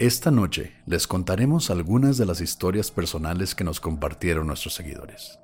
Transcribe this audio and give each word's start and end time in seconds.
Esta 0.00 0.30
noche 0.30 0.76
les 0.86 1.08
contaremos 1.08 1.70
algunas 1.70 2.18
de 2.18 2.24
las 2.24 2.40
historias 2.40 2.92
personales 2.92 3.56
que 3.56 3.64
nos 3.64 3.80
compartieron 3.80 4.46
nuestros 4.46 4.74
seguidores, 4.74 5.40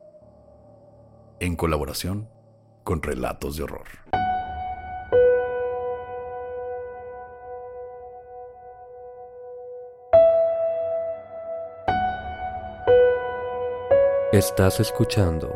en 1.40 1.56
colaboración 1.56 2.28
con 2.84 3.02
Relatos 3.02 3.56
de 3.56 3.64
Horror. 3.64 3.88
Estás 14.32 14.78
escuchando 14.78 15.52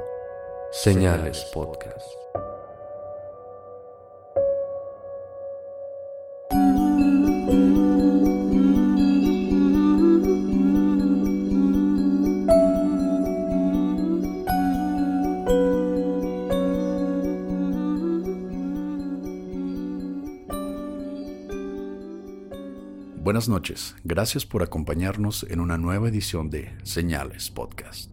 Señales 0.73 1.45
Podcast. 1.55 2.28
Buenas 23.39 23.49
noches, 23.49 23.95
gracias 24.03 24.45
por 24.45 24.65
acompañarnos 24.65 25.47
en 25.49 25.61
una 25.61 25.79
nueva 25.79 26.09
edición 26.09 26.51
de 26.51 26.77
Señales 26.83 27.53
Podcast. 27.53 28.11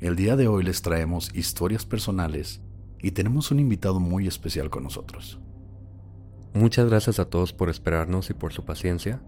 El 0.00 0.16
día 0.16 0.36
de 0.36 0.48
hoy 0.48 0.64
les 0.64 0.80
traemos 0.80 1.30
historias 1.34 1.84
personales 1.84 2.62
y 2.98 3.10
tenemos 3.10 3.50
un 3.50 3.60
invitado 3.60 4.00
muy 4.00 4.26
especial 4.26 4.70
con 4.70 4.84
nosotros. 4.84 5.38
Muchas 6.54 6.88
gracias 6.88 7.18
a 7.18 7.26
todos 7.26 7.52
por 7.52 7.68
esperarnos 7.68 8.30
y 8.30 8.32
por 8.32 8.54
su 8.54 8.64
paciencia, 8.64 9.20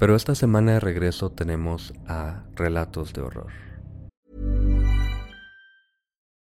pero 0.00 0.16
esta 0.16 0.34
semana 0.34 0.72
de 0.72 0.80
regreso 0.80 1.30
tenemos 1.30 1.94
a 2.08 2.42
Relatos 2.56 3.12
de 3.12 3.20
Horror. 3.20 3.52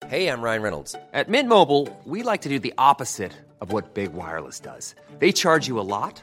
Hey, 0.08 0.26
I'm 0.28 0.40
Ryan 0.40 0.62
Reynolds. 0.62 0.96
At 1.12 1.28
Mint 1.28 1.50
Mobile, 1.50 1.86
we 2.06 2.22
like 2.22 2.40
to 2.44 2.48
do 2.48 2.58
the 2.58 2.72
opposite 2.78 3.32
of 3.60 3.74
what 3.74 3.92
Big 3.92 4.14
Wireless 4.14 4.58
does. 4.58 4.94
They 5.18 5.32
charge 5.32 5.68
you 5.68 5.78
a 5.78 5.84
lot. 5.84 6.22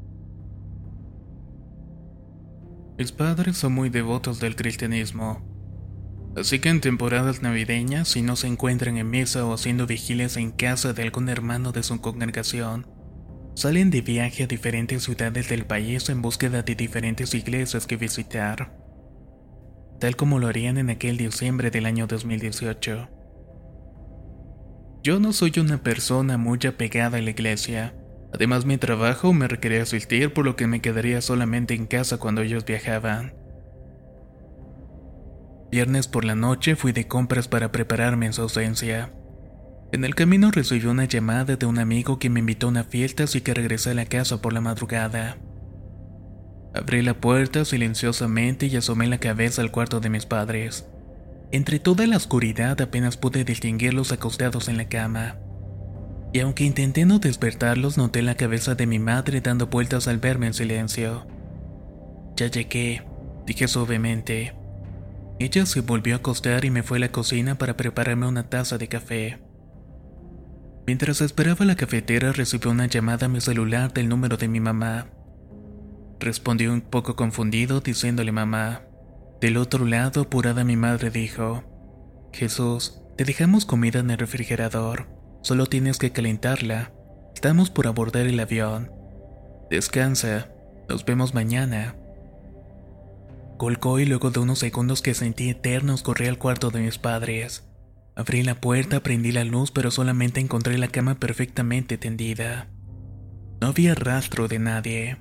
Mis 3.01 3.11
padres 3.11 3.57
son 3.57 3.73
muy 3.73 3.89
devotos 3.89 4.39
del 4.39 4.55
cristianismo. 4.55 5.41
Así 6.37 6.59
que 6.59 6.69
en 6.69 6.81
temporadas 6.81 7.41
navideñas, 7.41 8.09
si 8.09 8.21
no 8.21 8.35
se 8.35 8.45
encuentran 8.45 8.97
en 8.97 9.09
misa 9.09 9.43
o 9.43 9.55
haciendo 9.55 9.87
vigilias 9.87 10.37
en 10.37 10.51
casa 10.51 10.93
de 10.93 11.01
algún 11.01 11.27
hermano 11.27 11.71
de 11.71 11.81
su 11.81 11.99
congregación, 11.99 12.85
salen 13.55 13.89
de 13.89 14.01
viaje 14.01 14.43
a 14.43 14.45
diferentes 14.45 15.01
ciudades 15.01 15.49
del 15.49 15.65
país 15.65 16.09
en 16.09 16.21
búsqueda 16.21 16.61
de 16.61 16.75
diferentes 16.75 17.33
iglesias 17.33 17.87
que 17.87 17.97
visitar, 17.97 18.77
tal 19.99 20.15
como 20.15 20.37
lo 20.37 20.45
harían 20.45 20.77
en 20.77 20.91
aquel 20.91 21.17
diciembre 21.17 21.71
del 21.71 21.87
año 21.87 22.05
2018. 22.05 23.09
Yo 25.01 25.19
no 25.19 25.33
soy 25.33 25.53
una 25.57 25.81
persona 25.81 26.37
muy 26.37 26.59
apegada 26.67 27.17
a 27.17 27.21
la 27.21 27.31
iglesia, 27.31 27.95
Además 28.33 28.65
mi 28.65 28.77
trabajo 28.77 29.33
me 29.33 29.47
requería 29.47 29.83
asistir 29.83 30.33
por 30.33 30.45
lo 30.45 30.55
que 30.55 30.67
me 30.67 30.81
quedaría 30.81 31.21
solamente 31.21 31.73
en 31.73 31.85
casa 31.85 32.17
cuando 32.17 32.41
ellos 32.41 32.65
viajaban. 32.65 33.33
Viernes 35.69 36.07
por 36.07 36.25
la 36.25 36.35
noche 36.35 36.75
fui 36.75 36.91
de 36.91 37.07
compras 37.07 37.47
para 37.47 37.71
prepararme 37.71 38.25
en 38.25 38.33
su 38.33 38.41
ausencia. 38.41 39.13
En 39.91 40.05
el 40.05 40.15
camino 40.15 40.51
recibí 40.51 40.85
una 40.85 41.05
llamada 41.05 41.57
de 41.57 41.65
un 41.65 41.77
amigo 41.77 42.19
que 42.19 42.29
me 42.29 42.39
invitó 42.39 42.67
a 42.67 42.69
una 42.69 42.83
fiesta 42.85 43.23
así 43.23 43.41
que 43.41 43.53
regresé 43.53 43.91
a 43.91 43.93
la 43.93 44.05
casa 44.05 44.41
por 44.41 44.53
la 44.53 44.61
madrugada. 44.61 45.37
Abrí 46.73 47.01
la 47.01 47.15
puerta 47.15 47.65
silenciosamente 47.65 48.67
y 48.67 48.77
asomé 48.77 49.07
la 49.07 49.17
cabeza 49.17 49.61
al 49.61 49.71
cuarto 49.71 49.99
de 49.99 50.09
mis 50.09 50.25
padres. 50.25 50.87
Entre 51.51 51.79
toda 51.79 52.07
la 52.07 52.15
oscuridad 52.15 52.79
apenas 52.79 53.17
pude 53.17 53.43
distinguirlos 53.43 54.13
acostados 54.13 54.69
en 54.69 54.77
la 54.77 54.87
cama 54.87 55.40
y 56.33 56.39
aunque 56.39 56.63
intenté 56.63 57.05
no 57.05 57.19
despertarlos, 57.19 57.97
noté 57.97 58.21
la 58.21 58.35
cabeza 58.35 58.75
de 58.75 58.87
mi 58.87 58.99
madre 58.99 59.41
dando 59.41 59.67
vueltas 59.67 60.07
al 60.07 60.17
verme 60.17 60.47
en 60.47 60.53
silencio. 60.53 61.27
Ya 62.37 62.47
llegué, 62.47 63.03
dije 63.45 63.67
suavemente. 63.67 64.55
Ella 65.39 65.65
se 65.65 65.81
volvió 65.81 66.15
a 66.15 66.17
acostar 66.17 66.63
y 66.65 66.69
me 66.69 66.83
fue 66.83 66.97
a 66.97 67.01
la 67.01 67.11
cocina 67.11 67.55
para 67.57 67.75
prepararme 67.75 68.27
una 68.27 68.49
taza 68.49 68.77
de 68.77 68.87
café. 68.87 69.39
Mientras 70.87 71.21
esperaba 71.21 71.65
la 71.65 71.75
cafetera 71.75 72.31
recibí 72.31 72.69
una 72.69 72.85
llamada 72.85 73.25
a 73.25 73.29
mi 73.29 73.41
celular 73.41 73.93
del 73.93 74.07
número 74.07 74.37
de 74.37 74.47
mi 74.47 74.59
mamá. 74.59 75.07
Respondí 76.19 76.67
un 76.67 76.81
poco 76.81 77.15
confundido 77.15 77.81
diciéndole 77.81 78.31
mamá. 78.31 78.83
Del 79.41 79.57
otro 79.57 79.85
lado, 79.85 80.21
apurada 80.21 80.63
mi 80.63 80.77
madre 80.77 81.09
dijo, 81.09 81.63
Jesús, 82.31 83.01
te 83.17 83.25
dejamos 83.25 83.65
comida 83.65 83.99
en 83.99 84.11
el 84.11 84.17
refrigerador. 84.17 85.20
Solo 85.41 85.65
tienes 85.65 85.97
que 85.97 86.11
calentarla. 86.11 86.91
Estamos 87.33 87.69
por 87.69 87.87
abordar 87.87 88.27
el 88.27 88.39
avión. 88.39 88.91
Descansa. 89.69 90.49
Nos 90.87 91.05
vemos 91.05 91.33
mañana. 91.33 91.95
Colgó 93.57 93.99
y 93.99 94.05
luego 94.05 94.31
de 94.31 94.39
unos 94.39 94.59
segundos 94.59 95.01
que 95.01 95.13
sentí 95.13 95.49
eternos 95.49 96.03
corrí 96.03 96.27
al 96.27 96.37
cuarto 96.37 96.71
de 96.71 96.81
mis 96.81 96.97
padres. 96.97 97.67
Abrí 98.15 98.43
la 98.43 98.55
puerta, 98.55 99.01
prendí 99.01 99.31
la 99.31 99.45
luz, 99.45 99.71
pero 99.71 99.89
solamente 99.89 100.39
encontré 100.39 100.77
la 100.77 100.89
cama 100.89 101.15
perfectamente 101.15 101.97
tendida. 101.97 102.67
No 103.61 103.67
había 103.67 103.95
rastro 103.95 104.47
de 104.47 104.59
nadie. 104.59 105.17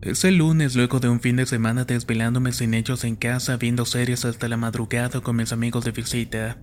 Ese 0.00 0.30
lunes, 0.30 0.76
luego 0.76 1.00
de 1.00 1.08
un 1.08 1.20
fin 1.20 1.36
de 1.36 1.46
semana 1.46 1.84
desvelándome 1.84 2.52
sin 2.52 2.74
ellos 2.74 3.02
en 3.04 3.16
casa, 3.16 3.56
viendo 3.56 3.84
series 3.84 4.24
hasta 4.24 4.46
la 4.48 4.56
madrugada 4.56 5.20
con 5.20 5.36
mis 5.36 5.52
amigos 5.52 5.84
de 5.84 5.90
visita, 5.90 6.58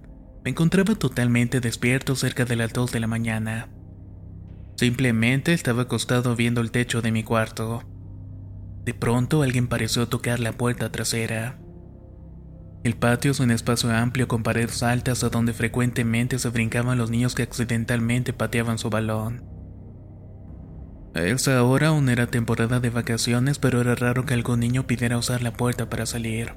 me 0.46 0.52
encontraba 0.52 0.94
totalmente 0.94 1.60
despierto 1.60 2.16
cerca 2.16 2.46
de 2.46 2.56
las 2.56 2.72
2 2.72 2.92
de 2.92 3.00
la 3.00 3.08
mañana. 3.08 3.68
Simplemente 4.78 5.54
estaba 5.54 5.82
acostado 5.82 6.36
viendo 6.36 6.62
el 6.62 6.70
techo 6.70 7.02
de 7.02 7.12
mi 7.12 7.24
cuarto. 7.24 7.82
De 8.84 8.94
pronto 8.94 9.42
alguien 9.42 9.68
pareció 9.68 10.08
tocar 10.08 10.40
la 10.40 10.52
puerta 10.52 10.92
trasera. 10.92 11.60
El 12.84 12.96
patio 12.96 13.32
es 13.32 13.40
un 13.40 13.50
espacio 13.50 13.90
amplio 13.90 14.28
con 14.28 14.44
paredes 14.44 14.84
altas 14.84 15.24
a 15.24 15.30
donde 15.30 15.52
frecuentemente 15.52 16.38
se 16.38 16.50
brincaban 16.50 17.00
los 17.00 17.10
niños 17.10 17.34
que 17.34 17.42
accidentalmente 17.42 18.32
pateaban 18.32 18.78
su 18.78 18.92
balón. 18.92 19.44
A 21.16 21.24
esa 21.24 21.64
hora 21.64 21.88
aún 21.88 22.08
era 22.08 22.28
temporada 22.28 22.80
de 22.80 22.92
vacaciones, 22.92 23.58
pero 23.58 23.82
era 23.82 23.96
raro 23.96 24.28
que 24.28 24.36
algún 24.36 24.60
niño 24.60 24.86
pidiera 24.86 25.18
usar 25.18 25.42
la 25.42 25.54
puerta 25.54 25.90
para 25.90 26.06
salir. 26.06 26.54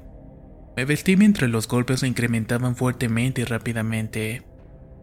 Me 0.79 0.85
vestí 0.85 1.17
mientras 1.17 1.51
los 1.51 1.67
golpes 1.67 1.99
se 1.99 2.07
incrementaban 2.07 2.73
fuertemente 2.73 3.41
y 3.41 3.43
rápidamente. 3.43 4.43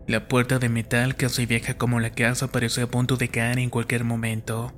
La 0.07 0.27
puerta 0.27 0.59
de 0.59 0.71
metal, 0.71 1.17
casi 1.17 1.45
vieja 1.45 1.77
como 1.77 2.01
la 2.01 2.13
casa, 2.13 2.51
parecía 2.51 2.85
a 2.85 2.87
punto 2.87 3.19
de 3.19 3.29
caer 3.29 3.59
en 3.59 3.69
cualquier 3.69 4.03
momento. 4.03 4.73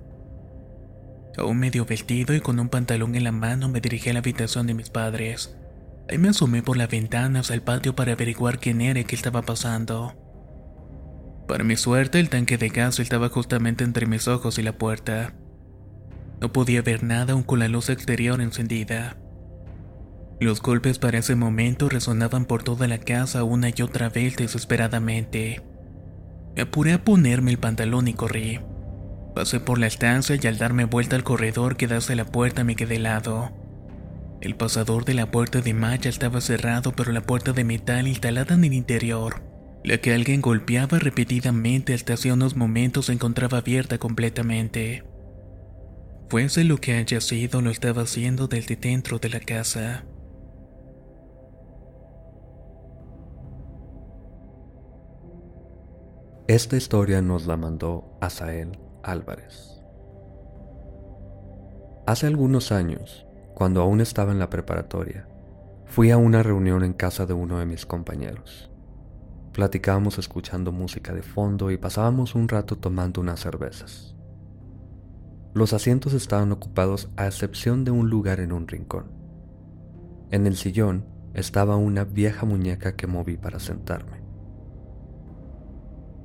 Aún 1.36 1.60
medio 1.60 1.84
vestido 1.84 2.34
y 2.34 2.40
con 2.40 2.58
un 2.58 2.68
pantalón 2.68 3.14
en 3.14 3.22
la 3.22 3.30
mano 3.30 3.68
me 3.68 3.80
dirigí 3.80 4.10
a 4.10 4.12
la 4.12 4.18
habitación 4.18 4.66
de 4.66 4.74
mis 4.74 4.90
padres. 4.90 5.56
Ahí 6.10 6.18
me 6.18 6.30
asomé 6.30 6.64
por 6.64 6.76
la 6.76 6.88
ventana 6.88 7.38
hacia 7.38 7.54
el 7.54 7.62
patio 7.62 7.94
para 7.94 8.14
averiguar 8.14 8.58
quién 8.58 8.80
era 8.80 8.98
y 8.98 9.04
qué 9.04 9.14
estaba 9.14 9.42
pasando. 9.42 10.16
Para 11.46 11.62
mi 11.62 11.76
suerte, 11.76 12.18
el 12.18 12.28
tanque 12.28 12.58
de 12.58 12.70
gas 12.70 12.98
estaba 12.98 13.28
justamente 13.28 13.84
entre 13.84 14.06
mis 14.06 14.26
ojos 14.26 14.58
y 14.58 14.64
la 14.64 14.76
puerta. 14.76 15.32
No 16.40 16.52
podía 16.52 16.82
ver 16.82 17.04
nada 17.04 17.34
aún 17.34 17.44
con 17.44 17.60
la 17.60 17.68
luz 17.68 17.88
exterior 17.88 18.40
encendida. 18.40 19.16
Los 20.40 20.62
golpes 20.62 21.00
para 21.00 21.18
ese 21.18 21.34
momento 21.34 21.88
resonaban 21.88 22.44
por 22.44 22.62
toda 22.62 22.86
la 22.86 22.98
casa 22.98 23.42
una 23.42 23.70
y 23.74 23.82
otra 23.82 24.08
vez 24.08 24.36
desesperadamente. 24.36 25.62
Me 26.54 26.62
apuré 26.62 26.92
a 26.92 27.04
ponerme 27.04 27.50
el 27.50 27.58
pantalón 27.58 28.06
y 28.06 28.14
corrí. 28.14 28.60
Pasé 29.34 29.58
por 29.58 29.78
la 29.78 29.88
estancia 29.88 30.38
y 30.40 30.46
al 30.46 30.58
darme 30.58 30.84
vuelta 30.84 31.16
al 31.16 31.24
corredor 31.24 31.76
que 31.76 31.88
da 31.88 31.98
la 32.14 32.24
puerta 32.24 32.62
me 32.62 32.76
quedé 32.76 32.96
helado. 32.96 33.50
El 34.40 34.54
pasador 34.54 35.04
de 35.04 35.14
la 35.14 35.32
puerta 35.32 35.60
de 35.60 35.74
malla 35.74 36.08
estaba 36.08 36.40
cerrado, 36.40 36.92
pero 36.92 37.10
la 37.10 37.22
puerta 37.22 37.52
de 37.52 37.64
metal 37.64 38.06
instalada 38.06 38.54
en 38.54 38.64
el 38.64 38.72
interior, 38.72 39.42
la 39.82 39.98
que 39.98 40.14
alguien 40.14 40.40
golpeaba 40.40 41.00
repetidamente 41.00 41.94
hasta 41.94 42.14
hace 42.14 42.32
unos 42.32 42.54
momentos 42.54 43.06
se 43.06 43.12
encontraba 43.12 43.58
abierta 43.58 43.98
completamente. 43.98 45.02
Fuese 46.28 46.62
lo 46.62 46.78
que 46.78 46.94
haya 46.94 47.20
sido, 47.20 47.60
lo 47.60 47.70
estaba 47.70 48.02
haciendo 48.02 48.46
desde 48.46 48.76
dentro 48.76 49.18
de 49.18 49.30
la 49.30 49.40
casa. 49.40 50.04
Esta 56.48 56.78
historia 56.78 57.20
nos 57.20 57.46
la 57.46 57.58
mandó 57.58 58.16
Asael 58.22 58.78
Álvarez. 59.02 59.82
Hace 62.06 62.26
algunos 62.26 62.72
años, 62.72 63.26
cuando 63.54 63.82
aún 63.82 64.00
estaba 64.00 64.32
en 64.32 64.38
la 64.38 64.48
preparatoria, 64.48 65.28
fui 65.84 66.10
a 66.10 66.16
una 66.16 66.42
reunión 66.42 66.84
en 66.84 66.94
casa 66.94 67.26
de 67.26 67.34
uno 67.34 67.58
de 67.58 67.66
mis 67.66 67.84
compañeros. 67.84 68.70
Platicábamos 69.52 70.16
escuchando 70.16 70.72
música 70.72 71.12
de 71.12 71.20
fondo 71.20 71.70
y 71.70 71.76
pasábamos 71.76 72.34
un 72.34 72.48
rato 72.48 72.78
tomando 72.78 73.20
unas 73.20 73.40
cervezas. 73.40 74.16
Los 75.52 75.74
asientos 75.74 76.14
estaban 76.14 76.50
ocupados 76.50 77.10
a 77.18 77.26
excepción 77.26 77.84
de 77.84 77.90
un 77.90 78.08
lugar 78.08 78.40
en 78.40 78.52
un 78.52 78.66
rincón. 78.66 79.12
En 80.30 80.46
el 80.46 80.56
sillón 80.56 81.04
estaba 81.34 81.76
una 81.76 82.04
vieja 82.04 82.46
muñeca 82.46 82.96
que 82.96 83.06
moví 83.06 83.36
para 83.36 83.60
sentarme. 83.60 84.17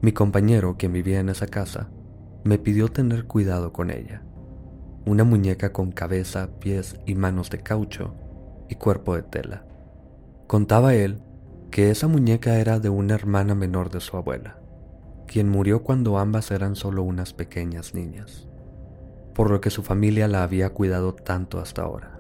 Mi 0.04 0.12
compañero, 0.12 0.76
quien 0.78 0.92
vivía 0.92 1.22
en 1.22 1.30
esa 1.30 1.48
casa, 1.48 1.88
me 2.44 2.60
pidió 2.60 2.90
tener 2.90 3.24
cuidado 3.24 3.72
con 3.72 3.90
ella. 3.90 4.22
Una 5.06 5.24
muñeca 5.24 5.72
con 5.72 5.94
cabeza, 5.94 6.50
pies 6.60 6.98
y 7.06 7.16
manos 7.16 7.50
de 7.50 7.60
caucho 7.60 8.14
y 8.68 8.76
cuerpo 8.76 9.16
de 9.16 9.24
tela. 9.24 9.66
Contaba 10.46 10.94
él 10.94 11.22
que 11.72 11.90
esa 11.90 12.10
muñeca 12.10 12.60
era 12.60 12.82
de 12.82 12.90
una 12.90 13.14
hermana 13.14 13.56
menor 13.56 13.92
de 13.92 14.02
su 14.02 14.18
abuela, 14.18 14.60
quien 15.26 15.48
murió 15.48 15.84
cuando 15.84 16.18
ambas 16.18 16.52
eran 16.52 16.76
solo 16.76 17.02
unas 17.02 17.32
pequeñas 17.32 17.94
niñas, 17.94 18.50
por 19.34 19.50
lo 19.50 19.62
que 19.62 19.70
su 19.70 19.84
familia 19.84 20.28
la 20.28 20.44
había 20.44 20.72
cuidado 20.72 21.14
tanto 21.14 21.62
hasta 21.62 21.82
ahora. 21.82 22.20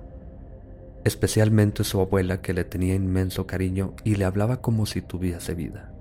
Especialmente 1.03 1.83
su 1.83 2.00
abuela 2.00 2.41
que 2.41 2.53
le 2.53 2.63
tenía 2.63 2.95
inmenso 2.95 3.45
cariño 3.45 3.94
y 4.06 4.15
le 4.15 4.24
hablaba 4.24 4.62
como 4.62 4.85
si 4.85 5.01
tuviese 5.01 5.53
vida 5.53 5.93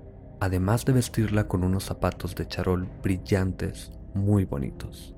además 0.43 0.83
de 0.83 0.91
vestirla 0.91 1.47
con 1.47 1.63
unos 1.63 1.85
zapatos 1.85 2.35
de 2.35 2.45
charol 2.45 2.89
brillantes 3.01 3.91
muy 4.13 4.43
bonitos. 4.43 5.15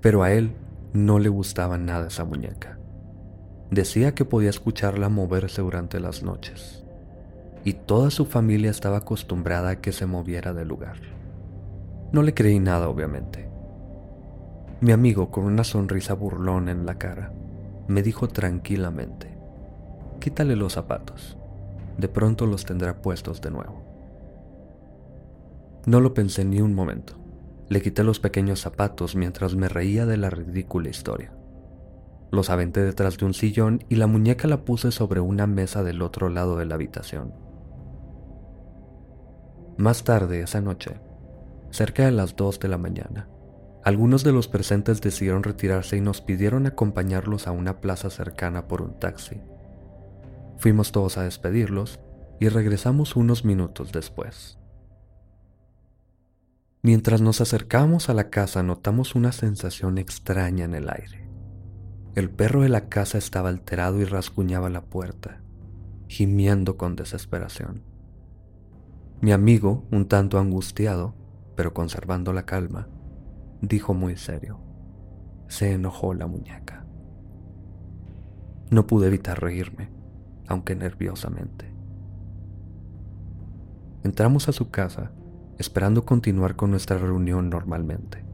Pero 0.00 0.24
a 0.24 0.32
él 0.32 0.56
no 0.92 1.20
le 1.20 1.28
gustaba 1.28 1.78
nada 1.78 2.08
esa 2.08 2.24
muñeca. 2.24 2.78
Decía 3.70 4.12
que 4.12 4.24
podía 4.24 4.50
escucharla 4.50 5.08
moverse 5.08 5.62
durante 5.62 6.00
las 6.00 6.24
noches, 6.24 6.84
y 7.64 7.74
toda 7.74 8.10
su 8.10 8.26
familia 8.26 8.72
estaba 8.72 8.98
acostumbrada 8.98 9.70
a 9.70 9.80
que 9.80 9.92
se 9.92 10.06
moviera 10.06 10.52
del 10.52 10.66
lugar. 10.66 10.96
No 12.10 12.22
le 12.22 12.34
creí 12.34 12.58
nada, 12.58 12.88
obviamente. 12.88 13.48
Mi 14.80 14.90
amigo, 14.90 15.30
con 15.30 15.44
una 15.44 15.62
sonrisa 15.62 16.14
burlón 16.14 16.68
en 16.68 16.86
la 16.86 16.96
cara, 16.96 17.32
me 17.86 18.02
dijo 18.02 18.26
tranquilamente, 18.26 19.38
quítale 20.18 20.56
los 20.56 20.72
zapatos, 20.72 21.38
de 21.98 22.08
pronto 22.08 22.46
los 22.46 22.64
tendrá 22.64 23.00
puestos 23.00 23.40
de 23.40 23.50
nuevo. 23.52 23.89
No 25.86 26.00
lo 26.00 26.12
pensé 26.14 26.44
ni 26.44 26.60
un 26.60 26.74
momento. 26.74 27.14
Le 27.68 27.80
quité 27.80 28.04
los 28.04 28.20
pequeños 28.20 28.60
zapatos 28.60 29.16
mientras 29.16 29.54
me 29.54 29.68
reía 29.68 30.04
de 30.04 30.16
la 30.16 30.28
ridícula 30.28 30.88
historia. 30.88 31.32
Los 32.30 32.50
aventé 32.50 32.82
detrás 32.82 33.16
de 33.16 33.24
un 33.24 33.34
sillón 33.34 33.84
y 33.88 33.96
la 33.96 34.06
muñeca 34.06 34.46
la 34.46 34.64
puse 34.64 34.92
sobre 34.92 35.20
una 35.20 35.46
mesa 35.46 35.82
del 35.82 36.02
otro 36.02 36.28
lado 36.28 36.56
de 36.56 36.66
la 36.66 36.74
habitación. 36.74 37.34
Más 39.78 40.04
tarde 40.04 40.42
esa 40.42 40.60
noche, 40.60 41.00
cerca 41.70 42.04
de 42.04 42.12
las 42.12 42.36
2 42.36 42.60
de 42.60 42.68
la 42.68 42.78
mañana, 42.78 43.28
algunos 43.82 44.22
de 44.24 44.32
los 44.32 44.46
presentes 44.46 45.00
decidieron 45.00 45.42
retirarse 45.42 45.96
y 45.96 46.02
nos 46.02 46.20
pidieron 46.20 46.66
acompañarlos 46.66 47.46
a 47.46 47.52
una 47.52 47.80
plaza 47.80 48.10
cercana 48.10 48.68
por 48.68 48.82
un 48.82 48.98
taxi. 48.98 49.40
Fuimos 50.58 50.92
todos 50.92 51.16
a 51.16 51.22
despedirlos 51.22 51.98
y 52.38 52.48
regresamos 52.48 53.16
unos 53.16 53.44
minutos 53.44 53.90
después. 53.90 54.59
Mientras 56.82 57.20
nos 57.20 57.42
acercamos 57.42 58.08
a 58.08 58.14
la 58.14 58.30
casa 58.30 58.62
notamos 58.62 59.14
una 59.14 59.32
sensación 59.32 59.98
extraña 59.98 60.64
en 60.64 60.74
el 60.74 60.88
aire. 60.88 61.28
El 62.14 62.30
perro 62.30 62.62
de 62.62 62.70
la 62.70 62.88
casa 62.88 63.18
estaba 63.18 63.50
alterado 63.50 64.00
y 64.00 64.04
rasguñaba 64.04 64.70
la 64.70 64.80
puerta, 64.80 65.42
gimiendo 66.08 66.78
con 66.78 66.96
desesperación. 66.96 67.82
Mi 69.20 69.32
amigo, 69.32 69.84
un 69.90 70.08
tanto 70.08 70.38
angustiado, 70.38 71.14
pero 71.54 71.74
conservando 71.74 72.32
la 72.32 72.46
calma, 72.46 72.88
dijo 73.60 73.92
muy 73.92 74.16
serio, 74.16 74.58
se 75.48 75.72
enojó 75.72 76.14
la 76.14 76.26
muñeca. 76.26 76.86
No 78.70 78.86
pude 78.86 79.08
evitar 79.08 79.38
reírme, 79.38 79.90
aunque 80.48 80.74
nerviosamente. 80.74 81.74
Entramos 84.02 84.48
a 84.48 84.52
su 84.52 84.70
casa 84.70 85.12
esperando 85.60 86.06
continuar 86.06 86.56
con 86.56 86.70
nuestra 86.70 86.96
reunión 86.96 87.50
normalmente. 87.50 88.24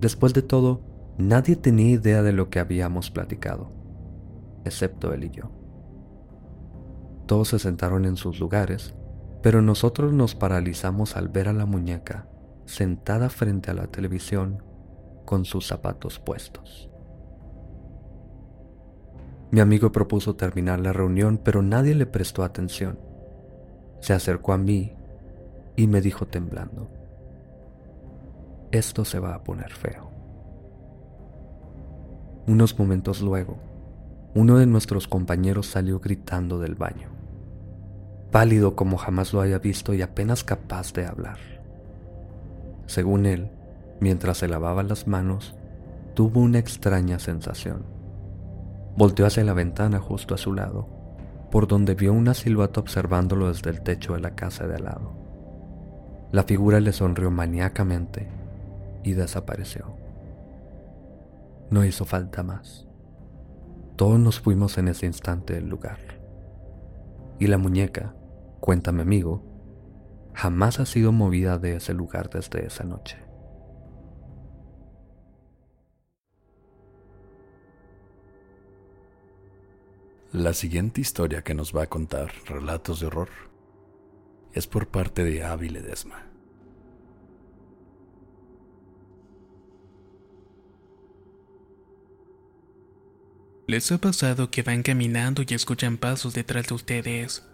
Después 0.00 0.34
de 0.34 0.42
todo, 0.42 0.80
nadie 1.16 1.54
tenía 1.54 1.90
idea 1.90 2.24
de 2.24 2.32
lo 2.32 2.50
que 2.50 2.58
habíamos 2.58 3.12
platicado, 3.12 3.70
excepto 4.64 5.12
él 5.14 5.22
y 5.22 5.30
yo. 5.30 5.52
Todos 7.26 7.48
se 7.48 7.60
sentaron 7.60 8.04
en 8.04 8.16
sus 8.16 8.40
lugares, 8.40 8.96
pero 9.42 9.62
nosotros 9.62 10.12
nos 10.12 10.34
paralizamos 10.34 11.16
al 11.16 11.28
ver 11.28 11.46
a 11.46 11.52
la 11.52 11.66
muñeca 11.66 12.26
sentada 12.66 13.28
frente 13.28 13.70
a 13.70 13.74
la 13.74 13.86
televisión 13.86 14.64
con 15.24 15.44
sus 15.44 15.68
zapatos 15.68 16.18
puestos. 16.18 16.90
Mi 19.52 19.60
amigo 19.60 19.92
propuso 19.92 20.34
terminar 20.34 20.80
la 20.80 20.92
reunión, 20.92 21.40
pero 21.42 21.62
nadie 21.62 21.94
le 21.94 22.06
prestó 22.06 22.42
atención. 22.42 22.98
Se 24.00 24.14
acercó 24.14 24.52
a 24.52 24.58
mí 24.58 24.96
y 25.76 25.86
me 25.86 26.00
dijo 26.00 26.26
temblando, 26.26 26.90
esto 28.70 29.04
se 29.04 29.18
va 29.18 29.34
a 29.34 29.42
poner 29.42 29.72
feo. 29.72 30.10
Unos 32.46 32.78
momentos 32.78 33.20
luego, 33.20 33.58
uno 34.34 34.58
de 34.58 34.66
nuestros 34.66 35.08
compañeros 35.08 35.66
salió 35.66 35.98
gritando 35.98 36.58
del 36.58 36.76
baño, 36.76 37.08
pálido 38.30 38.76
como 38.76 38.96
jamás 38.96 39.32
lo 39.32 39.40
haya 39.40 39.58
visto 39.58 39.92
y 39.92 40.02
apenas 40.02 40.44
capaz 40.44 40.92
de 40.92 41.06
hablar. 41.06 41.38
Según 42.86 43.26
él, 43.26 43.50
mientras 44.00 44.38
se 44.38 44.48
lavaba 44.48 44.82
las 44.82 45.06
manos, 45.06 45.56
tuvo 46.14 46.40
una 46.40 46.58
extraña 46.58 47.18
sensación. 47.18 47.84
Volteó 48.96 49.26
hacia 49.26 49.44
la 49.44 49.52
ventana 49.52 49.98
justo 49.98 50.34
a 50.34 50.38
su 50.38 50.52
lado, 50.52 50.88
por 51.50 51.66
donde 51.66 51.94
vio 51.94 52.12
una 52.12 52.34
silueta 52.34 52.80
observándolo 52.80 53.48
desde 53.48 53.70
el 53.70 53.82
techo 53.82 54.14
de 54.14 54.20
la 54.20 54.34
casa 54.34 54.66
de 54.66 54.76
al 54.76 54.84
lado. 54.84 55.19
La 56.32 56.44
figura 56.44 56.78
le 56.78 56.92
sonrió 56.92 57.30
maníacamente 57.32 58.28
y 59.02 59.14
desapareció. 59.14 59.96
No 61.70 61.84
hizo 61.84 62.04
falta 62.04 62.44
más. 62.44 62.86
Todos 63.96 64.20
nos 64.20 64.38
fuimos 64.38 64.78
en 64.78 64.88
ese 64.88 65.06
instante 65.06 65.54
del 65.54 65.68
lugar. 65.68 65.98
Y 67.40 67.48
la 67.48 67.58
muñeca, 67.58 68.14
cuéntame 68.60 69.02
amigo, 69.02 69.42
jamás 70.32 70.78
ha 70.78 70.86
sido 70.86 71.10
movida 71.10 71.58
de 71.58 71.76
ese 71.76 71.94
lugar 71.94 72.30
desde 72.30 72.64
esa 72.64 72.84
noche. 72.84 73.18
La 80.32 80.54
siguiente 80.54 81.00
historia 81.00 81.42
que 81.42 81.54
nos 81.54 81.74
va 81.74 81.82
a 81.82 81.86
contar 81.88 82.30
Relatos 82.46 83.00
de 83.00 83.08
Horror 83.08 83.49
es 84.52 84.66
por 84.66 84.88
parte 84.88 85.24
de 85.24 85.44
Avi 85.44 85.68
Ledesma. 85.68 86.26
¿Les 93.66 93.92
ha 93.92 93.98
pasado 93.98 94.50
que 94.50 94.64
van 94.64 94.82
caminando 94.82 95.44
y 95.46 95.54
escuchan 95.54 95.96
pasos 95.96 96.34
detrás 96.34 96.66
de 96.66 96.74
ustedes? 96.74 97.46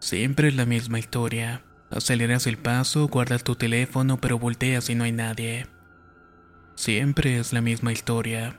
Siempre 0.00 0.48
es 0.48 0.56
la 0.56 0.66
misma 0.66 0.98
historia. 0.98 1.64
Aceleras 1.88 2.48
el 2.48 2.58
paso, 2.58 3.06
guardas 3.06 3.44
tu 3.44 3.54
teléfono, 3.54 4.20
pero 4.20 4.40
volteas 4.40 4.90
y 4.90 4.96
no 4.96 5.04
hay 5.04 5.12
nadie. 5.12 5.66
Siempre 6.74 7.38
es 7.38 7.52
la 7.52 7.60
misma 7.60 7.92
historia. 7.92 8.58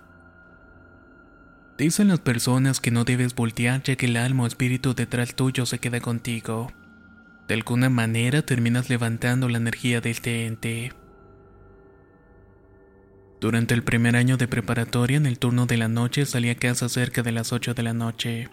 Dicen 1.77 2.07
las 2.07 2.21
personas 2.21 2.79
que 2.79 2.89
no 2.89 3.03
debes 3.03 3.35
voltear 3.35 3.83
ya 3.83 3.97
que 3.97 4.05
el 4.05 4.15
alma 4.15 4.43
o 4.43 4.47
espíritu 4.47 4.95
detrás 4.95 5.35
tuyo 5.35 5.65
se 5.65 5.79
queda 5.79 5.99
contigo. 5.99 6.71
De 7.47 7.53
alguna 7.53 7.89
manera 7.89 8.41
terminas 8.41 8.89
levantando 8.89 9.47
la 9.47 9.57
energía 9.57 10.01
de 10.01 10.09
este 10.09 10.45
ente. 10.45 10.91
Durante 13.39 13.73
el 13.73 13.83
primer 13.83 14.15
año 14.15 14.35
de 14.35 14.47
preparatoria, 14.47 15.17
en 15.17 15.25
el 15.25 15.39
turno 15.39 15.65
de 15.65 15.77
la 15.77 15.87
noche, 15.87 16.25
salí 16.25 16.49
a 16.49 16.55
casa 16.55 16.89
cerca 16.89 17.21
de 17.21 17.31
las 17.31 17.53
8 17.53 17.73
de 17.73 17.83
la 17.83 17.93
noche. 17.93 18.49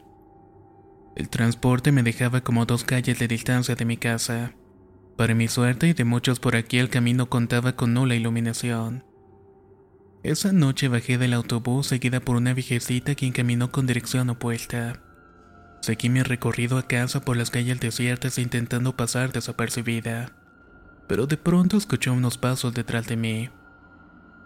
El 1.16 1.28
transporte 1.28 1.90
me 1.90 2.02
dejaba 2.02 2.42
como 2.42 2.66
dos 2.66 2.84
calles 2.84 3.18
de 3.18 3.26
distancia 3.26 3.74
de 3.74 3.84
mi 3.84 3.96
casa. 3.96 4.52
Para 5.16 5.34
mi 5.34 5.48
suerte 5.48 5.88
y 5.88 5.92
de 5.92 6.04
muchos 6.04 6.38
por 6.38 6.54
aquí, 6.54 6.78
el 6.78 6.90
camino 6.90 7.30
contaba 7.30 7.76
con 7.76 7.94
nula 7.94 8.14
iluminación. 8.14 9.04
Esa 10.22 10.52
noche 10.52 10.88
bajé 10.88 11.18
del 11.18 11.34
autobús 11.34 11.86
seguida 11.86 12.20
por 12.20 12.36
una 12.36 12.52
viejecita 12.52 13.14
quien 13.14 13.32
caminó 13.32 13.70
con 13.70 13.86
dirección 13.86 14.28
opuesta. 14.30 15.02
Seguí 15.84 16.08
mi 16.08 16.22
recorrido 16.22 16.78
a 16.78 16.88
casa 16.88 17.20
por 17.20 17.36
las 17.36 17.50
calles 17.50 17.78
desiertas 17.78 18.38
intentando 18.38 18.96
pasar 18.96 19.32
desapercibida. 19.32 20.32
Pero 21.06 21.26
de 21.26 21.36
pronto 21.36 21.76
escuché 21.76 22.08
unos 22.08 22.38
pasos 22.38 22.72
detrás 22.72 23.06
de 23.06 23.18
mí. 23.18 23.50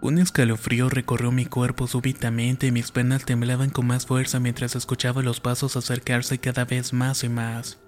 Un 0.01 0.19
escalofrío 0.19 0.89
recorrió 0.89 1.31
mi 1.31 1.47
cuerpo 1.47 1.87
súbitamente 1.87 2.67
y 2.67 2.73
mis 2.73 2.91
piernas 2.91 3.25
temblaban 3.25 3.71
con 3.71 3.87
más 3.87 4.05
fuerza 4.05 4.41
mientras 4.41 4.75
escuchaba 4.75 5.23
los 5.23 5.39
pasos 5.39 5.77
acercarse 5.77 6.39
cada 6.39 6.65
vez 6.65 6.93
más 6.93 7.23
y 7.23 7.29
más. 7.29 7.79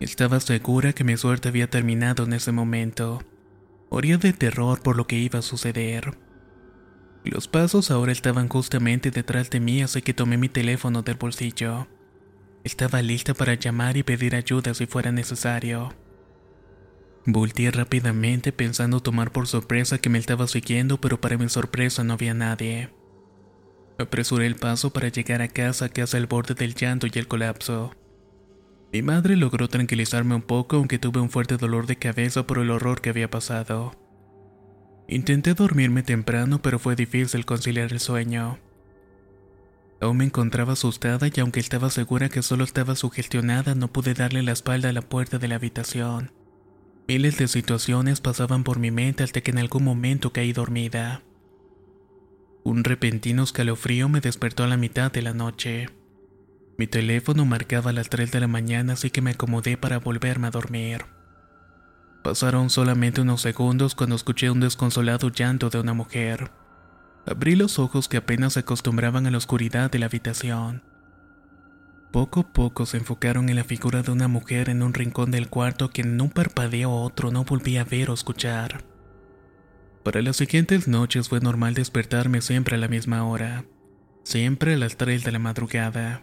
Estaba 0.00 0.40
segura 0.40 0.94
que 0.94 1.04
mi 1.04 1.18
suerte 1.18 1.50
había 1.50 1.68
terminado 1.68 2.24
en 2.24 2.32
ese 2.32 2.52
momento. 2.52 3.22
Oría 3.90 4.16
de 4.16 4.32
terror 4.32 4.80
por 4.80 4.96
lo 4.96 5.06
que 5.06 5.18
iba 5.18 5.40
a 5.40 5.42
suceder. 5.42 6.16
Los 7.24 7.46
pasos 7.46 7.90
ahora 7.90 8.12
estaban 8.12 8.48
justamente 8.48 9.10
detrás 9.10 9.48
de 9.50 9.60
mí, 9.60 9.82
así 9.82 10.02
que 10.02 10.14
tomé 10.14 10.36
mi 10.36 10.48
teléfono 10.48 11.02
del 11.02 11.14
bolsillo. 11.14 11.86
Estaba 12.64 13.02
lista 13.02 13.34
para 13.34 13.54
llamar 13.54 13.96
y 13.96 14.02
pedir 14.02 14.34
ayuda 14.34 14.74
si 14.74 14.86
fuera 14.86 15.12
necesario. 15.12 15.94
Volteé 17.24 17.70
rápidamente 17.70 18.50
pensando 18.52 19.00
tomar 19.00 19.30
por 19.30 19.46
sorpresa 19.46 19.98
que 19.98 20.10
me 20.10 20.18
estaba 20.18 20.48
siguiendo, 20.48 21.00
pero 21.00 21.20
para 21.20 21.38
mi 21.38 21.48
sorpresa 21.48 22.02
no 22.02 22.14
había 22.14 22.34
nadie. 22.34 22.90
Apresuré 23.98 24.46
el 24.46 24.56
paso 24.56 24.92
para 24.92 25.08
llegar 25.08 25.42
a 25.42 25.48
casa 25.48 25.88
casi 25.88 26.16
al 26.16 26.26
borde 26.26 26.54
del 26.54 26.74
llanto 26.74 27.06
y 27.06 27.16
el 27.16 27.28
colapso. 27.28 27.92
Mi 28.92 29.02
madre 29.02 29.36
logró 29.36 29.68
tranquilizarme 29.68 30.34
un 30.34 30.42
poco 30.42 30.76
aunque 30.76 30.98
tuve 30.98 31.20
un 31.20 31.30
fuerte 31.30 31.56
dolor 31.56 31.86
de 31.86 31.96
cabeza 31.96 32.46
por 32.46 32.58
el 32.58 32.70
horror 32.70 33.00
que 33.00 33.10
había 33.10 33.30
pasado. 33.30 33.94
Intenté 35.12 35.52
dormirme 35.52 36.02
temprano 36.02 36.62
pero 36.62 36.78
fue 36.78 36.96
difícil 36.96 37.44
conciliar 37.44 37.92
el 37.92 38.00
sueño. 38.00 38.58
Aún 40.00 40.16
me 40.16 40.24
encontraba 40.24 40.72
asustada 40.72 41.28
y 41.28 41.38
aunque 41.38 41.60
estaba 41.60 41.90
segura 41.90 42.30
que 42.30 42.40
solo 42.40 42.64
estaba 42.64 42.96
sugestionada 42.96 43.74
no 43.74 43.92
pude 43.92 44.14
darle 44.14 44.42
la 44.42 44.52
espalda 44.52 44.88
a 44.88 44.92
la 44.94 45.02
puerta 45.02 45.38
de 45.38 45.48
la 45.48 45.56
habitación. 45.56 46.32
Miles 47.06 47.36
de 47.36 47.46
situaciones 47.46 48.22
pasaban 48.22 48.64
por 48.64 48.78
mi 48.78 48.90
mente 48.90 49.22
hasta 49.22 49.42
que 49.42 49.50
en 49.50 49.58
algún 49.58 49.84
momento 49.84 50.32
caí 50.32 50.54
dormida. 50.54 51.20
Un 52.64 52.82
repentino 52.82 53.42
escalofrío 53.42 54.08
me 54.08 54.22
despertó 54.22 54.64
a 54.64 54.66
la 54.66 54.78
mitad 54.78 55.12
de 55.12 55.20
la 55.20 55.34
noche. 55.34 55.90
Mi 56.78 56.86
teléfono 56.86 57.44
marcaba 57.44 57.92
las 57.92 58.08
3 58.08 58.32
de 58.32 58.40
la 58.40 58.48
mañana 58.48 58.94
así 58.94 59.10
que 59.10 59.20
me 59.20 59.32
acomodé 59.32 59.76
para 59.76 59.98
volverme 59.98 60.46
a 60.46 60.52
dormir. 60.52 61.04
Pasaron 62.22 62.70
solamente 62.70 63.20
unos 63.20 63.40
segundos 63.40 63.96
cuando 63.96 64.14
escuché 64.14 64.50
un 64.50 64.60
desconsolado 64.60 65.28
llanto 65.30 65.70
de 65.70 65.80
una 65.80 65.92
mujer. 65.92 66.52
Abrí 67.26 67.56
los 67.56 67.78
ojos 67.80 68.08
que 68.08 68.16
apenas 68.16 68.52
se 68.52 68.60
acostumbraban 68.60 69.26
a 69.26 69.30
la 69.30 69.38
oscuridad 69.38 69.90
de 69.90 69.98
la 69.98 70.06
habitación. 70.06 70.84
Poco 72.12 72.40
a 72.40 72.52
poco 72.52 72.86
se 72.86 72.98
enfocaron 72.98 73.48
en 73.48 73.56
la 73.56 73.64
figura 73.64 74.02
de 74.02 74.12
una 74.12 74.28
mujer 74.28 74.68
en 74.68 74.82
un 74.82 74.94
rincón 74.94 75.30
del 75.30 75.48
cuarto 75.48 75.90
que 75.90 76.02
en 76.02 76.20
un 76.20 76.30
parpadeo 76.30 76.90
u 76.90 76.92
otro 76.92 77.30
no 77.30 77.44
volví 77.44 77.76
a 77.76 77.84
ver 77.84 78.10
o 78.10 78.14
escuchar. 78.14 78.84
Para 80.04 80.20
las 80.20 80.36
siguientes 80.36 80.88
noches 80.88 81.28
fue 81.28 81.40
normal 81.40 81.74
despertarme 81.74 82.40
siempre 82.40 82.76
a 82.76 82.78
la 82.78 82.88
misma 82.88 83.24
hora, 83.24 83.64
siempre 84.24 84.74
a 84.74 84.76
las 84.76 84.96
3 84.96 85.24
de 85.24 85.32
la 85.32 85.38
madrugada. 85.38 86.22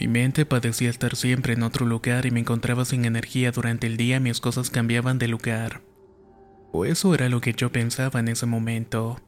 Mi 0.00 0.08
mente 0.08 0.46
padecía 0.46 0.88
estar 0.88 1.14
siempre 1.14 1.52
en 1.52 1.62
otro 1.62 1.84
lugar 1.84 2.24
y 2.24 2.30
me 2.30 2.40
encontraba 2.40 2.86
sin 2.86 3.04
energía 3.04 3.52
durante 3.52 3.86
el 3.86 3.98
día 3.98 4.18
mis 4.18 4.40
cosas 4.40 4.70
cambiaban 4.70 5.18
de 5.18 5.28
lugar. 5.28 5.82
O 6.72 6.86
eso 6.86 7.14
era 7.14 7.28
lo 7.28 7.42
que 7.42 7.52
yo 7.52 7.70
pensaba 7.70 8.18
en 8.18 8.28
ese 8.28 8.46
momento. 8.46 9.20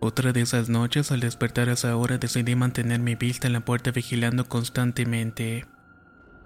Otra 0.00 0.32
de 0.32 0.40
esas 0.40 0.70
noches, 0.70 1.12
al 1.12 1.20
despertar 1.20 1.68
a 1.68 1.74
esa 1.74 1.94
hora, 1.94 2.16
decidí 2.16 2.56
mantener 2.56 3.00
mi 3.00 3.16
vista 3.16 3.48
en 3.48 3.52
la 3.52 3.66
puerta 3.66 3.90
vigilando 3.90 4.48
constantemente, 4.48 5.66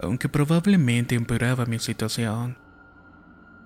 aunque 0.00 0.28
probablemente 0.28 1.14
empeoraba 1.14 1.66
mi 1.66 1.78
situación. 1.78 2.58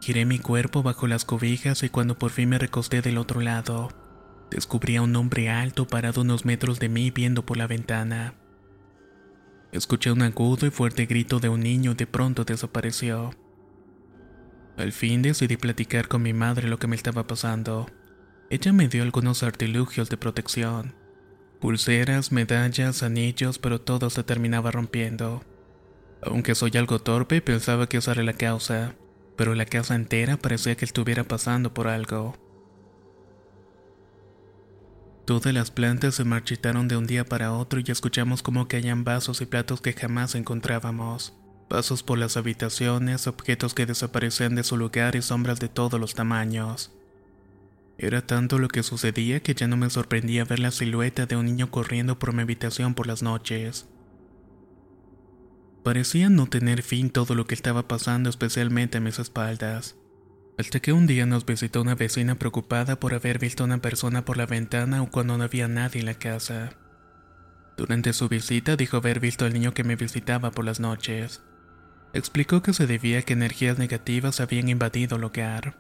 Giré 0.02 0.26
mi 0.26 0.38
cuerpo 0.38 0.82
bajo 0.82 1.06
las 1.06 1.24
cobijas 1.24 1.84
y 1.84 1.88
cuando 1.88 2.18
por 2.18 2.32
fin 2.32 2.50
me 2.50 2.58
recosté 2.58 3.00
del 3.00 3.16
otro 3.16 3.40
lado, 3.40 4.01
descubrí 4.52 4.96
a 4.96 5.02
un 5.02 5.16
hombre 5.16 5.50
alto 5.50 5.86
parado 5.86 6.20
unos 6.20 6.44
metros 6.44 6.78
de 6.78 6.88
mí 6.88 7.10
viendo 7.10 7.44
por 7.44 7.56
la 7.56 7.66
ventana. 7.66 8.34
Escuché 9.72 10.12
un 10.12 10.22
agudo 10.22 10.66
y 10.66 10.70
fuerte 10.70 11.06
grito 11.06 11.40
de 11.40 11.48
un 11.48 11.60
niño 11.60 11.92
y 11.92 11.94
de 11.94 12.06
pronto 12.06 12.44
desapareció. 12.44 13.30
Al 14.76 14.92
fin 14.92 15.22
decidí 15.22 15.56
platicar 15.56 16.08
con 16.08 16.22
mi 16.22 16.32
madre 16.32 16.68
lo 16.68 16.78
que 16.78 16.86
me 16.86 16.96
estaba 16.96 17.26
pasando. 17.26 17.86
Ella 18.50 18.72
me 18.72 18.88
dio 18.88 19.02
algunos 19.02 19.42
artilugios 19.42 20.10
de 20.10 20.18
protección. 20.18 20.94
Pulseras, 21.60 22.32
medallas, 22.32 23.02
anillos, 23.02 23.58
pero 23.58 23.80
todo 23.80 24.10
se 24.10 24.24
terminaba 24.24 24.70
rompiendo. 24.70 25.42
Aunque 26.22 26.54
soy 26.54 26.72
algo 26.76 26.98
torpe, 26.98 27.40
pensaba 27.40 27.88
que 27.88 27.96
esa 27.96 28.12
era 28.12 28.22
la 28.22 28.34
causa, 28.34 28.94
pero 29.36 29.54
la 29.54 29.64
casa 29.64 29.94
entera 29.94 30.36
parecía 30.36 30.76
que 30.76 30.84
estuviera 30.84 31.24
pasando 31.24 31.72
por 31.72 31.88
algo. 31.88 32.36
Todas 35.24 35.54
las 35.54 35.70
plantas 35.70 36.16
se 36.16 36.24
marchitaron 36.24 36.88
de 36.88 36.96
un 36.96 37.06
día 37.06 37.24
para 37.24 37.52
otro 37.52 37.80
y 37.80 37.84
escuchamos 37.88 38.42
como 38.42 38.66
caían 38.66 39.04
vasos 39.04 39.40
y 39.40 39.46
platos 39.46 39.80
que 39.80 39.92
jamás 39.92 40.34
encontrábamos. 40.34 41.32
Pasos 41.68 42.02
por 42.02 42.18
las 42.18 42.36
habitaciones, 42.36 43.28
objetos 43.28 43.72
que 43.72 43.86
desaparecían 43.86 44.56
de 44.56 44.64
su 44.64 44.76
lugar 44.76 45.14
y 45.14 45.22
sombras 45.22 45.60
de 45.60 45.68
todos 45.68 46.00
los 46.00 46.14
tamaños. 46.14 46.90
Era 47.98 48.26
tanto 48.26 48.58
lo 48.58 48.66
que 48.66 48.82
sucedía 48.82 49.40
que 49.40 49.54
ya 49.54 49.68
no 49.68 49.76
me 49.76 49.88
sorprendía 49.90 50.44
ver 50.44 50.58
la 50.58 50.72
silueta 50.72 51.26
de 51.26 51.36
un 51.36 51.46
niño 51.46 51.70
corriendo 51.70 52.18
por 52.18 52.32
mi 52.32 52.42
habitación 52.42 52.94
por 52.94 53.06
las 53.06 53.22
noches. 53.22 53.86
Parecía 55.84 56.30
no 56.30 56.46
tener 56.46 56.82
fin 56.82 57.10
todo 57.10 57.36
lo 57.36 57.46
que 57.46 57.54
estaba 57.54 57.86
pasando 57.86 58.28
especialmente 58.28 58.98
a 58.98 59.00
mis 59.00 59.20
espaldas. 59.20 59.94
Hasta 60.62 60.78
que 60.78 60.92
un 60.92 61.08
día 61.08 61.26
nos 61.26 61.44
visitó 61.44 61.82
una 61.82 61.96
vecina 61.96 62.36
preocupada 62.36 62.94
por 62.94 63.14
haber 63.14 63.40
visto 63.40 63.64
a 63.64 63.66
una 63.66 63.78
persona 63.78 64.24
por 64.24 64.36
la 64.36 64.46
ventana 64.46 65.02
o 65.02 65.10
cuando 65.10 65.36
no 65.36 65.42
había 65.42 65.66
nadie 65.66 65.98
en 65.98 66.06
la 66.06 66.14
casa. 66.14 66.70
Durante 67.76 68.12
su 68.12 68.28
visita 68.28 68.76
dijo 68.76 68.98
haber 68.98 69.18
visto 69.18 69.44
al 69.44 69.54
niño 69.54 69.74
que 69.74 69.82
me 69.82 69.96
visitaba 69.96 70.52
por 70.52 70.64
las 70.64 70.78
noches. 70.78 71.42
Explicó 72.12 72.62
que 72.62 72.72
se 72.74 72.86
debía 72.86 73.18
a 73.18 73.22
que 73.22 73.32
energías 73.32 73.76
negativas 73.76 74.38
habían 74.38 74.68
invadido 74.68 75.16
el 75.16 75.24
hogar. 75.24 75.74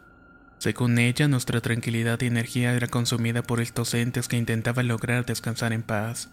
Según 0.58 0.98
ella, 0.98 1.28
nuestra 1.28 1.60
tranquilidad 1.60 2.20
y 2.20 2.26
energía 2.26 2.74
era 2.74 2.88
consumida 2.88 3.44
por 3.44 3.60
estos 3.60 3.94
entes 3.94 4.26
que 4.26 4.36
intentaban 4.36 4.88
lograr 4.88 5.24
descansar 5.24 5.72
en 5.72 5.84
paz. 5.84 6.30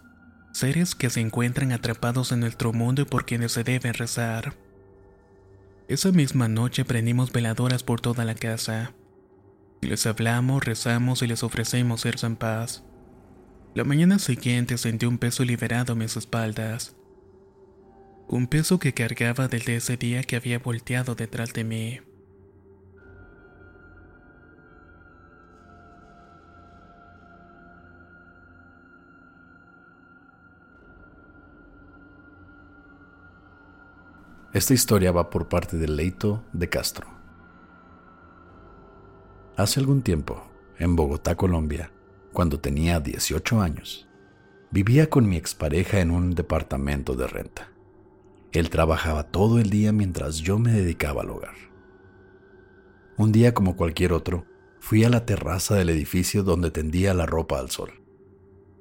Seres 0.50 0.96
que 0.96 1.08
se 1.08 1.20
encuentran 1.20 1.70
atrapados 1.70 2.32
en 2.32 2.40
nuestro 2.40 2.72
mundo 2.72 3.02
y 3.02 3.04
por 3.04 3.26
quienes 3.26 3.52
se 3.52 3.62
deben 3.62 3.94
rezar. 3.94 4.56
Esa 5.90 6.12
misma 6.12 6.46
noche 6.46 6.84
prendimos 6.84 7.32
veladoras 7.32 7.82
por 7.82 8.00
toda 8.00 8.24
la 8.24 8.36
casa. 8.36 8.92
Les 9.80 10.06
hablamos, 10.06 10.64
rezamos 10.64 11.20
y 11.22 11.26
les 11.26 11.42
ofrecemos 11.42 12.06
irse 12.06 12.28
en 12.28 12.36
paz. 12.36 12.84
La 13.74 13.82
mañana 13.82 14.20
siguiente 14.20 14.78
sentí 14.78 15.06
un 15.06 15.18
peso 15.18 15.44
liberado 15.44 15.94
a 15.94 15.96
mis 15.96 16.16
espaldas. 16.16 16.94
Un 18.28 18.46
peso 18.46 18.78
que 18.78 18.94
cargaba 18.94 19.48
desde 19.48 19.74
ese 19.74 19.96
día 19.96 20.22
que 20.22 20.36
había 20.36 20.60
volteado 20.60 21.16
detrás 21.16 21.52
de 21.54 21.64
mí. 21.64 22.00
Esta 34.52 34.74
historia 34.74 35.12
va 35.12 35.30
por 35.30 35.48
parte 35.48 35.76
de 35.76 35.86
Leito 35.86 36.42
de 36.52 36.68
Castro. 36.68 37.06
Hace 39.56 39.78
algún 39.78 40.02
tiempo, 40.02 40.42
en 40.76 40.96
Bogotá, 40.96 41.36
Colombia, 41.36 41.92
cuando 42.32 42.58
tenía 42.58 42.98
18 42.98 43.60
años, 43.60 44.08
vivía 44.72 45.08
con 45.08 45.28
mi 45.28 45.36
expareja 45.36 46.00
en 46.00 46.10
un 46.10 46.34
departamento 46.34 47.14
de 47.14 47.28
renta. 47.28 47.70
Él 48.50 48.70
trabajaba 48.70 49.22
todo 49.22 49.60
el 49.60 49.70
día 49.70 49.92
mientras 49.92 50.38
yo 50.38 50.58
me 50.58 50.72
dedicaba 50.72 51.22
al 51.22 51.30
hogar. 51.30 51.54
Un 53.16 53.30
día 53.30 53.54
como 53.54 53.76
cualquier 53.76 54.12
otro, 54.12 54.46
fui 54.80 55.04
a 55.04 55.10
la 55.10 55.26
terraza 55.26 55.76
del 55.76 55.90
edificio 55.90 56.42
donde 56.42 56.72
tendía 56.72 57.14
la 57.14 57.26
ropa 57.26 57.60
al 57.60 57.70
sol. 57.70 58.02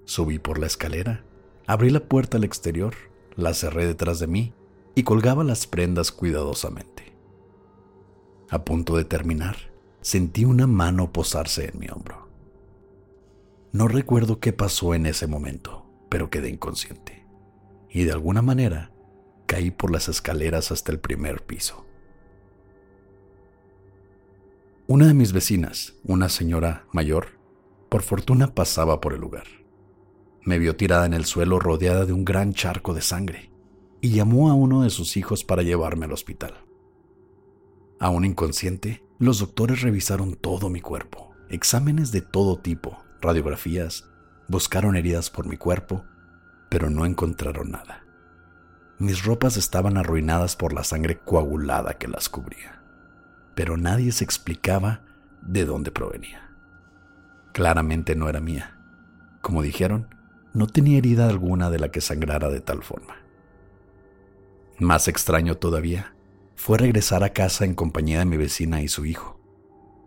Subí 0.05 0.39
por 0.39 0.57
la 0.57 0.65
escalera, 0.65 1.23
abrí 1.67 1.91
la 1.91 1.99
puerta 1.99 2.37
al 2.37 2.43
exterior, 2.43 2.95
la 3.35 3.53
cerré 3.53 3.85
detrás 3.85 4.17
de 4.17 4.25
mí 4.25 4.55
y 4.99 5.03
colgaba 5.03 5.45
las 5.45 5.65
prendas 5.65 6.11
cuidadosamente. 6.11 7.13
A 8.49 8.65
punto 8.65 8.97
de 8.97 9.05
terminar, 9.05 9.55
sentí 10.01 10.43
una 10.43 10.67
mano 10.67 11.13
posarse 11.13 11.69
en 11.69 11.79
mi 11.79 11.87
hombro. 11.87 12.27
No 13.71 13.87
recuerdo 13.87 14.41
qué 14.41 14.51
pasó 14.51 14.93
en 14.93 15.05
ese 15.05 15.25
momento, 15.25 15.85
pero 16.09 16.29
quedé 16.29 16.49
inconsciente. 16.49 17.25
Y 17.89 18.03
de 18.03 18.11
alguna 18.11 18.41
manera 18.41 18.91
caí 19.45 19.71
por 19.71 19.89
las 19.89 20.09
escaleras 20.09 20.69
hasta 20.69 20.91
el 20.91 20.99
primer 20.99 21.45
piso. 21.45 21.85
Una 24.85 25.07
de 25.07 25.13
mis 25.13 25.31
vecinas, 25.31 25.93
una 26.03 26.27
señora 26.27 26.87
mayor, 26.91 27.39
por 27.87 28.01
fortuna 28.01 28.53
pasaba 28.53 28.99
por 28.99 29.13
el 29.13 29.21
lugar. 29.21 29.47
Me 30.41 30.59
vio 30.59 30.75
tirada 30.75 31.05
en 31.05 31.13
el 31.13 31.23
suelo 31.23 31.57
rodeada 31.57 32.05
de 32.05 32.11
un 32.11 32.25
gran 32.25 32.53
charco 32.53 32.93
de 32.93 33.01
sangre 33.01 33.48
y 34.01 34.11
llamó 34.11 34.49
a 34.49 34.53
uno 34.53 34.83
de 34.83 34.89
sus 34.89 35.17
hijos 35.17 35.43
para 35.43 35.63
llevarme 35.63 36.05
al 36.05 36.13
hospital. 36.13 36.53
Aún 37.99 38.25
inconsciente, 38.25 39.03
los 39.17 39.39
doctores 39.39 39.81
revisaron 39.81 40.35
todo 40.35 40.69
mi 40.69 40.79
cuerpo, 40.79 41.33
exámenes 41.49 42.11
de 42.11 42.21
todo 42.21 42.57
tipo, 42.57 43.03
radiografías, 43.21 44.05
buscaron 44.47 44.95
heridas 44.95 45.29
por 45.29 45.45
mi 45.45 45.57
cuerpo, 45.57 46.05
pero 46.69 46.89
no 46.89 47.05
encontraron 47.05 47.71
nada. 47.71 48.05
Mis 48.99 49.23
ropas 49.23 49.57
estaban 49.57 49.97
arruinadas 49.97 50.55
por 50.55 50.73
la 50.73 50.83
sangre 50.83 51.19
coagulada 51.19 51.97
que 51.97 52.07
las 52.07 52.29
cubría, 52.29 52.81
pero 53.55 53.77
nadie 53.77 54.11
se 54.11 54.23
explicaba 54.23 55.01
de 55.41 55.65
dónde 55.65 55.91
provenía. 55.91 56.49
Claramente 57.53 58.15
no 58.15 58.29
era 58.29 58.39
mía. 58.39 58.77
Como 59.41 59.61
dijeron, 59.61 60.13
no 60.53 60.67
tenía 60.67 60.97
herida 60.97 61.27
alguna 61.27 61.69
de 61.69 61.79
la 61.79 61.91
que 61.91 62.01
sangrara 62.01 62.49
de 62.49 62.61
tal 62.61 62.83
forma. 62.83 63.15
Más 64.79 65.09
extraño 65.09 65.57
todavía 65.57 66.13
fue 66.55 66.77
regresar 66.77 67.25
a 67.25 67.33
casa 67.33 67.65
en 67.65 67.75
compañía 67.75 68.19
de 68.19 68.25
mi 68.25 68.37
vecina 68.37 68.81
y 68.81 68.87
su 68.87 69.05
hijo. 69.05 69.37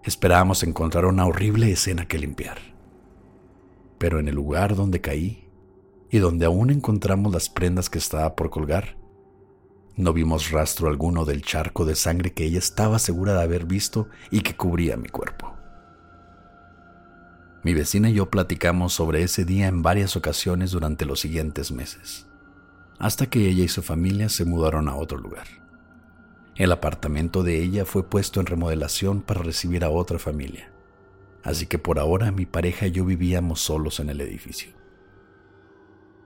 Esperábamos 0.03 0.63
encontrar 0.63 1.05
una 1.05 1.27
horrible 1.27 1.71
escena 1.71 2.09
que 2.09 2.19
limpiar. 2.19 2.57
Pero 3.99 4.19
en 4.19 4.29
el 4.29 4.35
lugar 4.35 4.75
donde 4.75 5.03
caí 5.03 5.47
y 6.11 6.19
donde 6.19 6.47
aún 6.47 6.71
encontramos 6.71 7.31
las 7.35 7.51
prendas 7.51 7.91
que 7.91 7.99
estaba 7.99 8.35
por 8.35 8.49
colgar, 8.49 8.97
no 9.95 10.15
vimos 10.15 10.51
rastro 10.51 10.89
alguno 10.89 11.27
del 11.27 11.43
charco 11.43 11.85
de 11.85 11.95
sangre 11.95 12.33
que 12.33 12.45
ella 12.45 12.59
estaba 12.59 12.99
segura 12.99 13.35
de 13.35 13.43
haber 13.43 13.67
visto 13.67 14.09
y 14.31 14.41
que 14.41 14.57
cubría 14.57 14.97
mi 14.97 15.11
cuerpo. 15.11 15.55
Mi 17.63 17.75
vecina 17.75 18.09
y 18.09 18.15
yo 18.15 18.31
platicamos 18.31 18.95
sobre 18.95 19.23
ese 19.23 19.45
día 19.45 19.69
en 19.69 19.83
varias 19.83 20.17
ocasiones 20.17 20.71
durante 20.71 21.05
los 21.05 21.21
siguientes 21.21 21.71
meses 21.73 22.27
hasta 23.03 23.27
que 23.27 23.49
ella 23.49 23.65
y 23.65 23.69
su 23.69 23.83
familia 23.83 24.29
se 24.29 24.45
mudaron 24.45 24.89
a 24.89 24.95
otro 24.95 25.19
lugar. 25.19 25.49
El 26.55 26.71
apartamento 26.71 27.43
de 27.43 27.61
ella 27.61 27.85
fue 27.85 28.09
puesto 28.09 28.39
en 28.39 28.47
remodelación 28.47 29.23
para 29.23 29.43
recibir 29.43 29.83
a 29.83 29.91
otra 29.91 30.21
familia, 30.21 30.73
así 31.43 31.67
que 31.67 31.79
por 31.79 31.99
ahora 31.99 32.31
mi 32.31 32.47
pareja 32.47 32.87
y 32.87 32.93
yo 32.93 33.05
vivíamos 33.05 33.61
solos 33.61 33.99
en 33.99 34.09
el 34.09 34.21
edificio. 34.21 34.71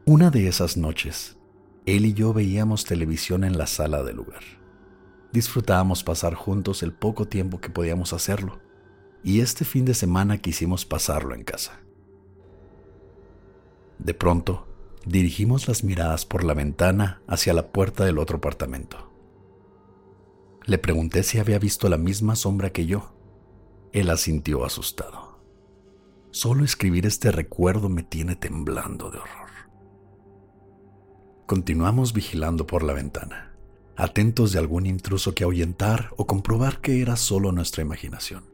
Una 0.04 0.30
de 0.30 0.48
esas 0.48 0.76
noches, 0.76 1.38
él 1.86 2.04
y 2.04 2.12
yo 2.12 2.34
veíamos 2.34 2.84
televisión 2.84 3.42
en 3.44 3.56
la 3.56 3.66
sala 3.66 4.02
del 4.02 4.16
lugar. 4.16 4.42
Disfrutábamos 5.32 6.04
pasar 6.04 6.34
juntos 6.34 6.82
el 6.82 6.92
poco 6.92 7.26
tiempo 7.26 7.58
que 7.58 7.70
podíamos 7.70 8.12
hacerlo, 8.12 8.60
y 9.24 9.40
este 9.40 9.64
fin 9.64 9.86
de 9.86 9.94
semana 9.94 10.36
quisimos 10.36 10.84
pasarlo 10.84 11.34
en 11.34 11.42
casa. 11.42 11.80
De 13.98 14.12
pronto, 14.12 14.75
dirigimos 15.06 15.68
las 15.68 15.84
miradas 15.84 16.26
por 16.26 16.42
la 16.42 16.52
ventana 16.52 17.22
hacia 17.28 17.54
la 17.54 17.68
puerta 17.68 18.04
del 18.04 18.18
otro 18.18 18.38
apartamento. 18.38 19.12
Le 20.64 20.78
pregunté 20.78 21.22
si 21.22 21.38
había 21.38 21.60
visto 21.60 21.88
la 21.88 21.96
misma 21.96 22.34
sombra 22.34 22.70
que 22.70 22.86
yo. 22.86 23.14
Él 23.92 24.10
asintió 24.10 24.64
asustado. 24.64 25.38
Solo 26.32 26.64
escribir 26.64 27.06
este 27.06 27.30
recuerdo 27.30 27.88
me 27.88 28.02
tiene 28.02 28.34
temblando 28.34 29.10
de 29.10 29.18
horror. 29.18 29.46
Continuamos 31.46 32.12
vigilando 32.12 32.66
por 32.66 32.82
la 32.82 32.92
ventana, 32.92 33.54
atentos 33.94 34.50
de 34.52 34.58
algún 34.58 34.86
intruso 34.86 35.34
que 35.34 35.44
ahuyentar 35.44 36.10
o 36.16 36.26
comprobar 36.26 36.80
que 36.80 37.00
era 37.00 37.14
solo 37.14 37.52
nuestra 37.52 37.82
imaginación. 37.82 38.44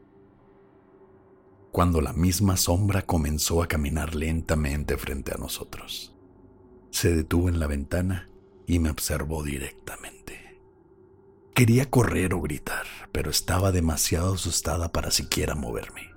Cuando 1.71 1.99
la 1.99 2.13
misma 2.13 2.55
sombra 2.55 3.01
comenzó 3.01 3.63
a 3.63 3.67
caminar 3.67 4.13
lentamente 4.13 4.95
frente 4.97 5.33
a 5.33 5.37
nosotros 5.37 6.12
se 6.93 7.15
detuvo 7.15 7.49
en 7.49 7.59
la 7.59 7.65
ventana 7.65 8.29
y 8.67 8.77
me 8.77 8.91
observó 8.91 9.43
directamente. 9.43 10.61
Quería 11.55 11.89
correr 11.89 12.35
o 12.35 12.41
gritar, 12.41 12.85
pero 13.11 13.31
estaba 13.31 13.71
demasiado 13.71 14.35
asustada 14.35 14.91
para 14.91 15.09
siquiera 15.09 15.55
moverme. 15.55 16.13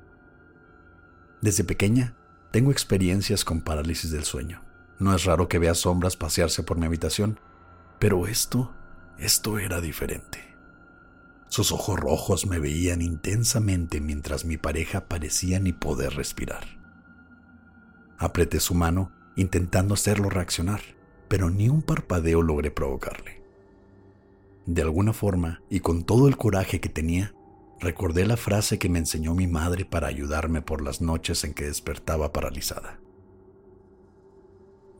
Desde 1.41 1.65
pequeña 1.65 2.19
tengo 2.53 2.73
experiencias 2.73 3.43
con 3.43 3.63
parálisis 3.63 4.11
del 4.11 4.25
sueño. 4.25 4.65
No 4.99 5.15
es 5.15 5.25
raro 5.25 5.49
que 5.49 5.59
vea 5.59 5.75
sombras 5.75 6.15
pasearse 6.15 6.63
por 6.63 6.77
mi 6.77 6.85
habitación, 6.85 7.41
pero 7.99 8.27
esto, 8.27 8.75
esto 9.19 9.59
era 9.59 9.81
diferente. 9.81 10.57
Sus 11.49 11.73
ojos 11.73 11.99
rojos 11.99 12.45
me 12.45 12.59
veían 12.59 13.01
intensamente 13.01 14.03
mientras 14.03 14.45
mi 14.45 14.59
pareja 14.59 15.09
parecía 15.09 15.59
ni 15.59 15.73
poder 15.73 16.15
respirar. 16.15 16.65
Apreté 18.19 18.61
su 18.61 18.75
mano 18.75 19.17
intentando 19.37 19.95
hacerlo 19.95 20.31
reaccionar, 20.31 20.81
pero 21.29 21.51
ni 21.51 21.69
un 21.69 21.83
parpadeo 21.83 22.43
logré 22.43 22.71
provocarle. 22.71 23.43
De 24.67 24.83
alguna 24.83 25.13
forma, 25.13 25.63
y 25.71 25.81
con 25.81 26.05
todo 26.05 26.27
el 26.27 26.37
coraje 26.37 26.81
que 26.81 26.89
tenía, 26.89 27.35
recordé 27.79 28.27
la 28.27 28.37
frase 28.37 28.79
que 28.79 28.89
me 28.89 28.99
enseñó 28.99 29.35
mi 29.35 29.47
madre 29.47 29.85
para 29.85 30.09
ayudarme 30.09 30.63
por 30.63 30.83
las 30.83 31.01
noches 31.01 31.45
en 31.45 31.55
que 31.55 31.67
despertaba 31.67 32.33
paralizada. 32.33 32.99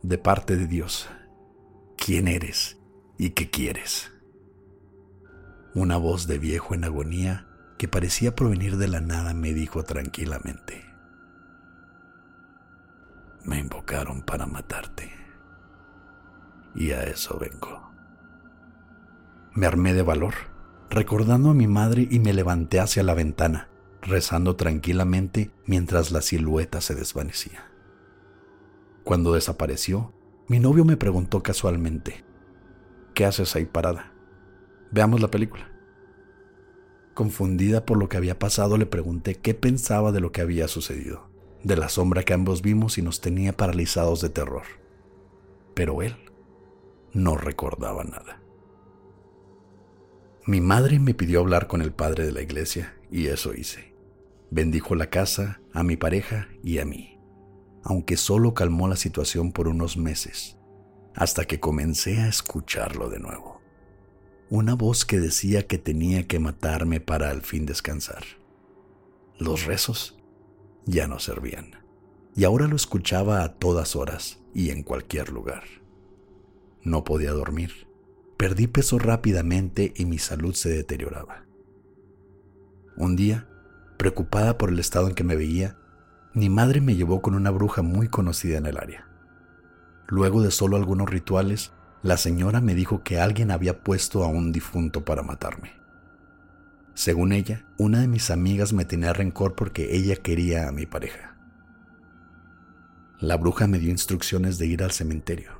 De 0.03 0.17
parte 0.17 0.55
de 0.55 0.67
Dios, 0.67 1.09
¿quién 1.97 2.27
eres 2.27 2.77
y 3.17 3.31
qué 3.31 3.49
quieres? 3.49 4.11
Una 5.73 5.97
voz 5.97 6.27
de 6.27 6.39
viejo 6.39 6.75
en 6.75 6.85
agonía 6.85 7.47
que 7.77 7.87
parecía 7.87 8.35
provenir 8.35 8.77
de 8.77 8.87
la 8.87 9.01
nada 9.01 9.33
me 9.33 9.53
dijo 9.53 9.83
tranquilamente, 9.83 10.86
me 13.47 13.59
invocaron 13.59 14.21
para 14.21 14.45
matarte. 14.45 15.09
Y 16.75 16.91
a 16.91 17.03
eso 17.03 17.39
vengo. 17.39 17.89
Me 19.53 19.65
armé 19.65 19.93
de 19.93 20.03
valor, 20.03 20.33
recordando 20.89 21.49
a 21.49 21.53
mi 21.53 21.65
madre 21.65 22.07
y 22.11 22.19
me 22.19 22.33
levanté 22.33 22.79
hacia 22.79 23.03
la 23.03 23.13
ventana, 23.13 23.69
rezando 24.01 24.57
tranquilamente 24.57 25.51
mientras 25.65 26.11
la 26.11 26.21
silueta 26.21 26.81
se 26.81 26.93
desvanecía. 26.93 27.71
Cuando 29.03 29.33
desapareció, 29.33 30.13
mi 30.49 30.59
novio 30.59 30.83
me 30.83 30.97
preguntó 30.97 31.41
casualmente, 31.41 32.25
¿qué 33.13 33.25
haces 33.25 33.55
ahí 33.55 33.65
parada? 33.65 34.11
Veamos 34.91 35.21
la 35.21 35.31
película. 35.31 35.71
Confundida 37.13 37.85
por 37.85 37.97
lo 37.97 38.09
que 38.09 38.17
había 38.17 38.37
pasado, 38.37 38.77
le 38.77 38.85
pregunté 38.85 39.35
qué 39.35 39.53
pensaba 39.53 40.11
de 40.11 40.19
lo 40.19 40.31
que 40.33 40.41
había 40.41 40.67
sucedido 40.67 41.36
de 41.63 41.75
la 41.75 41.89
sombra 41.89 42.23
que 42.23 42.33
ambos 42.33 42.61
vimos 42.61 42.97
y 42.97 43.01
nos 43.01 43.21
tenía 43.21 43.55
paralizados 43.55 44.21
de 44.21 44.29
terror. 44.29 44.63
Pero 45.73 46.01
él 46.01 46.15
no 47.13 47.37
recordaba 47.37 48.03
nada. 48.03 48.41
Mi 50.45 50.61
madre 50.61 50.99
me 50.99 51.13
pidió 51.13 51.41
hablar 51.41 51.67
con 51.67 51.81
el 51.81 51.91
padre 51.91 52.25
de 52.25 52.31
la 52.31 52.41
iglesia 52.41 52.95
y 53.11 53.27
eso 53.27 53.53
hice. 53.53 53.93
Bendijo 54.49 54.95
la 54.95 55.09
casa, 55.09 55.59
a 55.73 55.83
mi 55.83 55.97
pareja 55.97 56.47
y 56.63 56.77
a 56.77 56.85
mí, 56.85 57.19
aunque 57.83 58.15
solo 58.15 58.53
calmó 58.53 58.87
la 58.87 58.95
situación 58.95 59.51
por 59.51 59.67
unos 59.67 59.97
meses, 59.97 60.57
hasta 61.13 61.43
que 61.45 61.59
comencé 61.59 62.21
a 62.21 62.29
escucharlo 62.29 63.09
de 63.09 63.19
nuevo. 63.19 63.61
Una 64.49 64.73
voz 64.73 65.03
que 65.03 65.19
decía 65.19 65.67
que 65.67 65.77
tenía 65.77 66.27
que 66.27 66.39
matarme 66.39 67.01
para 67.01 67.29
al 67.29 67.41
fin 67.41 67.65
descansar. 67.65 68.23
Los 69.37 69.65
rezos 69.65 70.16
ya 70.87 71.07
no 71.07 71.19
servían, 71.19 71.75
y 72.35 72.43
ahora 72.43 72.67
lo 72.67 72.75
escuchaba 72.75 73.43
a 73.43 73.53
todas 73.53 73.95
horas 73.95 74.39
y 74.55 74.71
en 74.71 74.81
cualquier 74.81 75.29
lugar. 75.29 75.63
No 76.81 77.03
podía 77.03 77.31
dormir, 77.31 77.87
Perdí 78.37 78.67
peso 78.67 78.99
rápidamente 78.99 79.93
y 79.95 80.05
mi 80.05 80.19
salud 80.19 80.53
se 80.53 80.69
deterioraba. 80.69 81.45
Un 82.95 83.15
día, 83.15 83.49
preocupada 83.97 84.59
por 84.59 84.69
el 84.69 84.77
estado 84.77 85.07
en 85.07 85.15
que 85.15 85.23
me 85.23 85.35
veía, 85.35 85.79
mi 86.35 86.47
madre 86.47 86.79
me 86.79 86.95
llevó 86.95 87.23
con 87.23 87.33
una 87.33 87.49
bruja 87.49 87.81
muy 87.81 88.09
conocida 88.09 88.59
en 88.59 88.67
el 88.67 88.77
área. 88.77 89.07
Luego 90.07 90.43
de 90.43 90.51
solo 90.51 90.77
algunos 90.77 91.09
rituales, 91.09 91.71
la 92.03 92.15
señora 92.17 92.61
me 92.61 92.75
dijo 92.75 93.03
que 93.03 93.19
alguien 93.19 93.49
había 93.49 93.83
puesto 93.83 94.23
a 94.23 94.27
un 94.27 94.51
difunto 94.51 95.03
para 95.03 95.23
matarme. 95.23 95.71
Según 96.97 97.31
ella, 97.31 97.63
una 97.77 98.01
de 98.01 98.07
mis 98.07 98.31
amigas 98.31 98.73
me 98.73 98.83
tenía 98.83 99.13
rencor 99.13 99.53
porque 99.53 99.95
ella 99.95 100.15
quería 100.15 100.67
a 100.67 100.71
mi 100.71 100.87
pareja. 100.87 101.37
La 103.19 103.37
bruja 103.37 103.67
me 103.67 103.77
dio 103.77 103.91
instrucciones 103.91 104.57
de 104.57 104.65
ir 104.65 104.81
al 104.81 104.89
cementerio, 104.89 105.51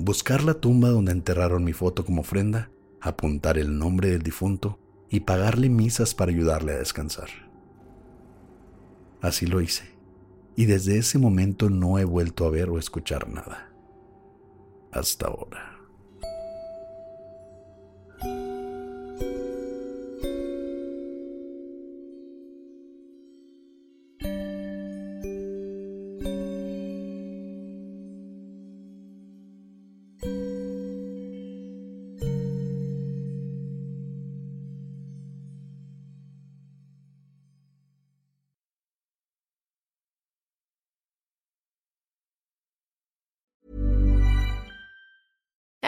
buscar 0.00 0.42
la 0.42 0.54
tumba 0.54 0.88
donde 0.88 1.12
enterraron 1.12 1.62
mi 1.62 1.72
foto 1.72 2.04
como 2.04 2.22
ofrenda, 2.22 2.72
apuntar 3.00 3.56
el 3.56 3.78
nombre 3.78 4.10
del 4.10 4.22
difunto 4.22 4.80
y 5.08 5.20
pagarle 5.20 5.68
misas 5.68 6.12
para 6.12 6.32
ayudarle 6.32 6.72
a 6.72 6.78
descansar. 6.78 7.28
Así 9.22 9.46
lo 9.46 9.60
hice, 9.60 9.84
y 10.56 10.64
desde 10.64 10.98
ese 10.98 11.18
momento 11.18 11.70
no 11.70 12.00
he 12.00 12.04
vuelto 12.04 12.46
a 12.46 12.50
ver 12.50 12.68
o 12.68 12.80
escuchar 12.80 13.28
nada. 13.28 13.72
Hasta 14.90 15.28
ahora. 15.28 15.70